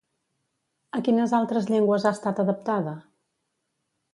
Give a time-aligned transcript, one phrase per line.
[0.99, 2.95] A quines altres llengües ha estat adaptada?